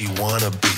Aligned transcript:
She 0.00 0.08
wanna 0.18 0.50
be. 0.50 0.69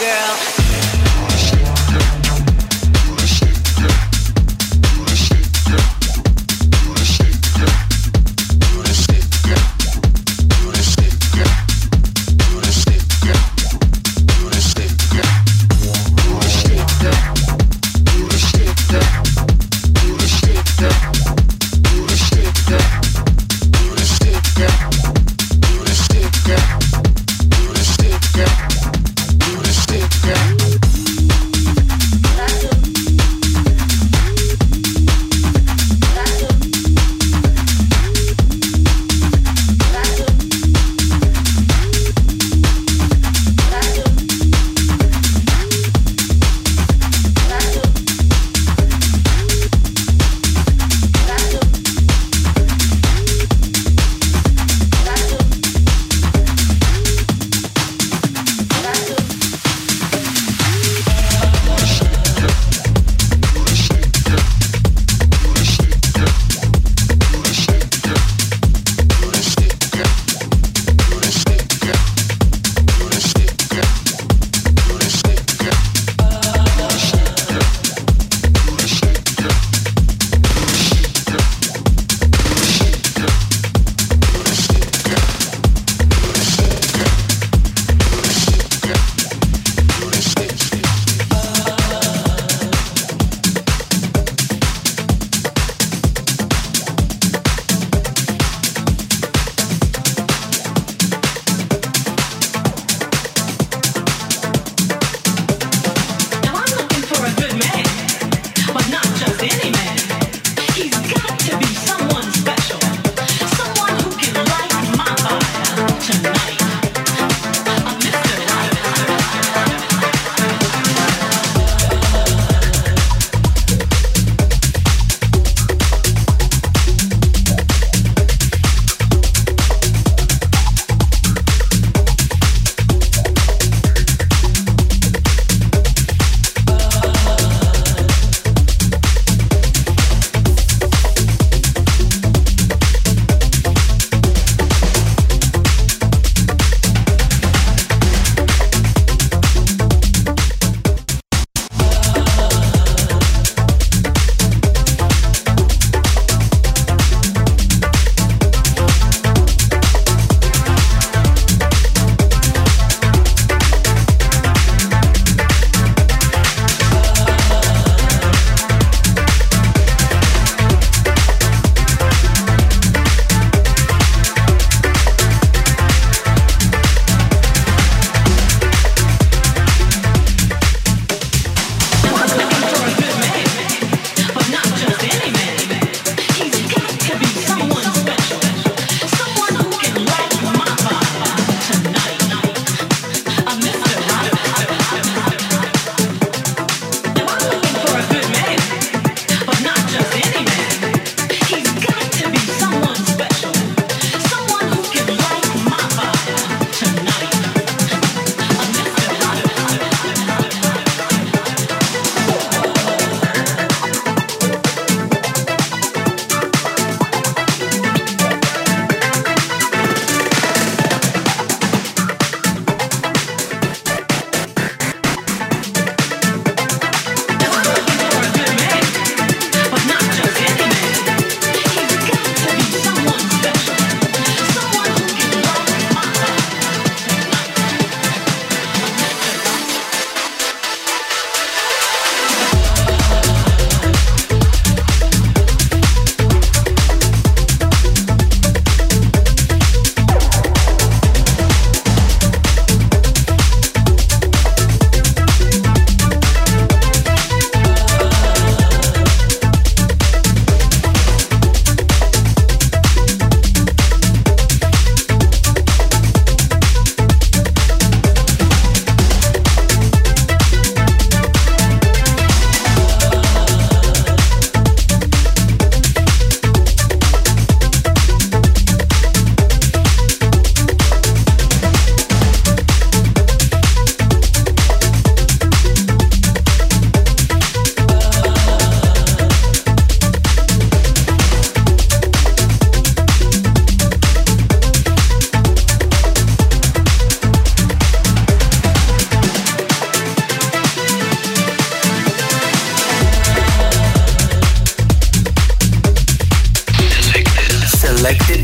Yeah. 0.00 0.66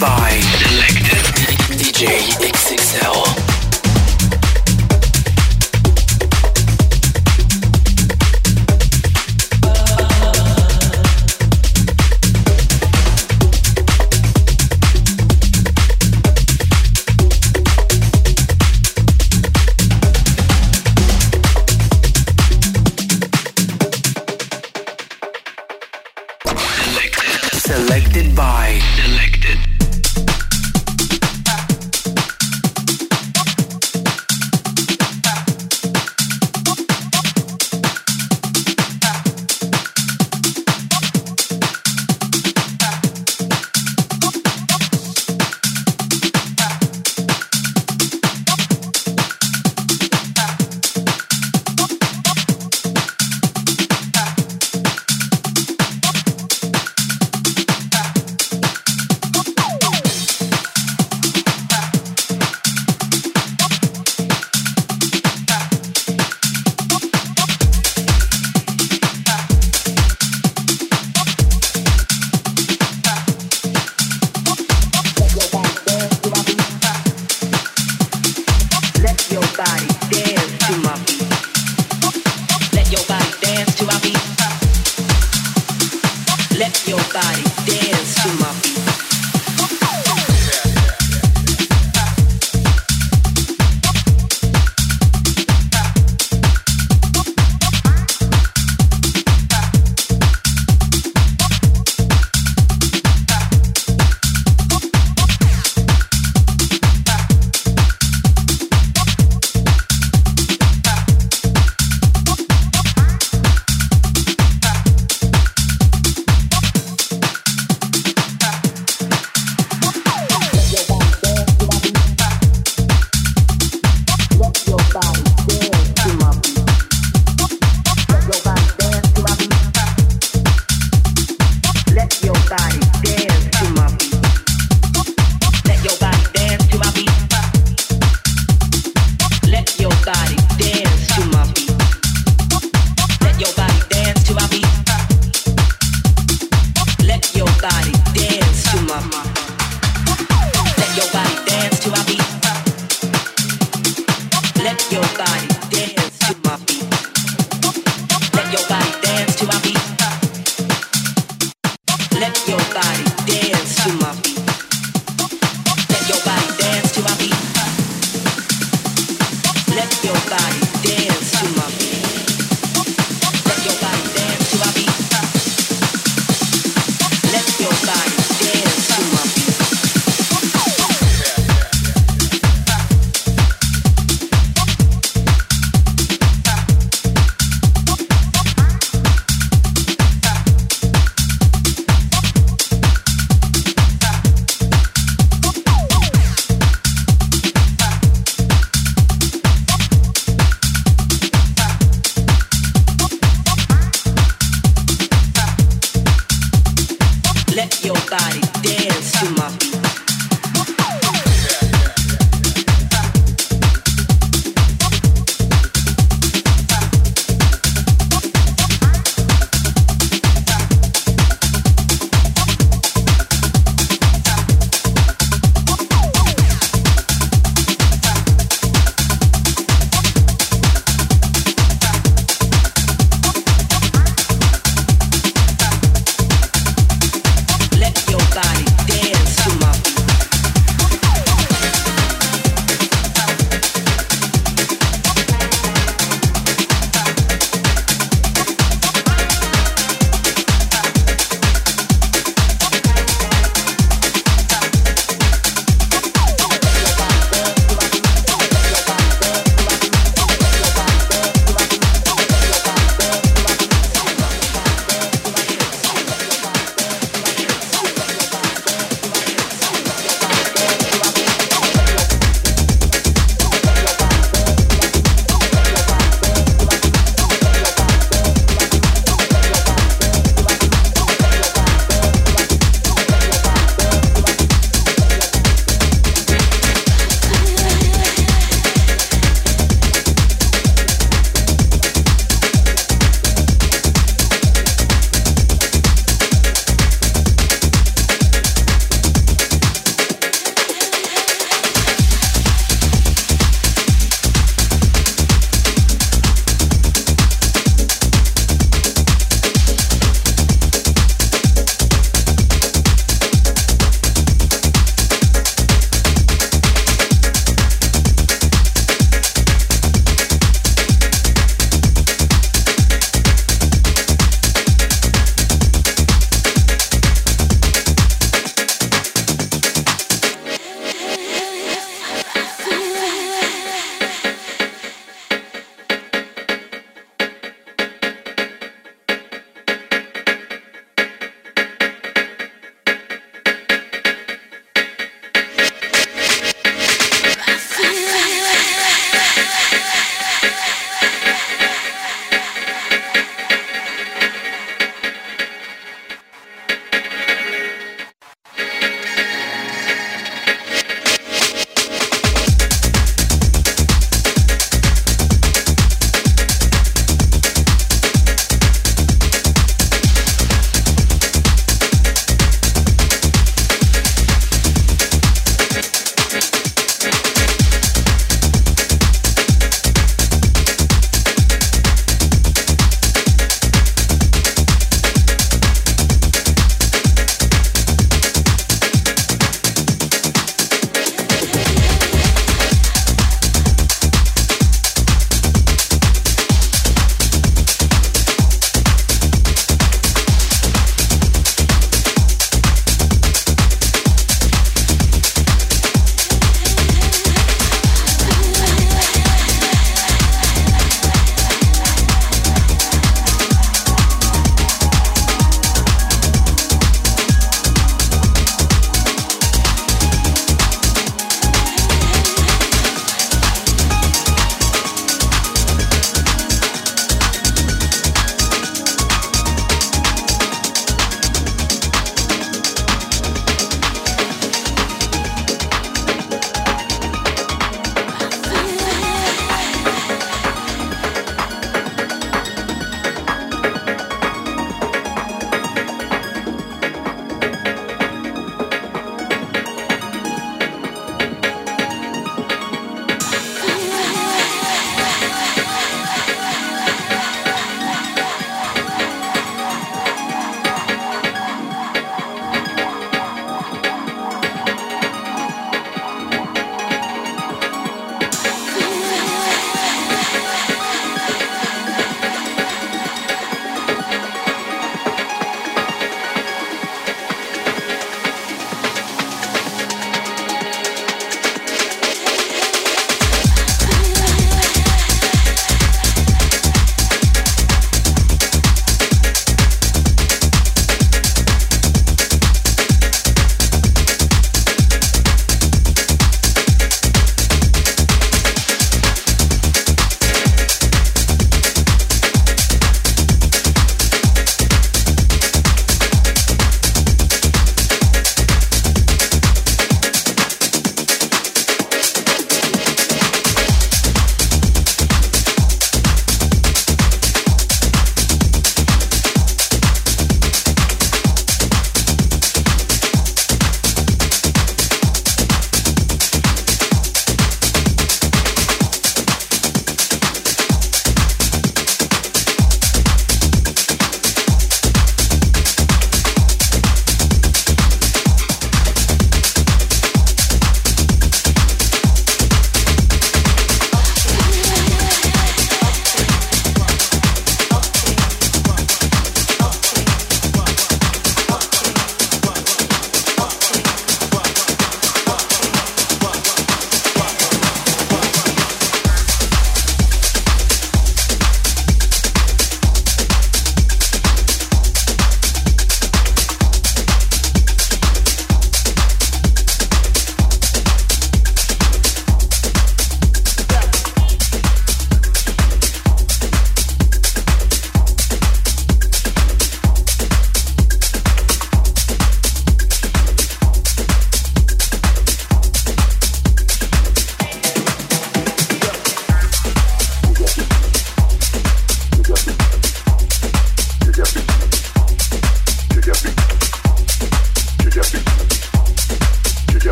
By 0.00 0.30
Selected 0.40 1.78
DJ 1.78 2.18
XXL. 2.40 3.45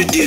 Yo, 0.00 0.24